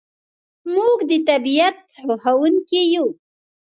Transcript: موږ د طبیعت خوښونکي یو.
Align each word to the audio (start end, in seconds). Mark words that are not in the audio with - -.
موږ 0.73 0.97
د 1.09 1.11
طبیعت 1.29 1.77
خوښونکي 2.03 2.81
یو. 2.95 3.07